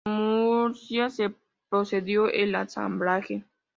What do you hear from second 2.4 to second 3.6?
ensamblaje.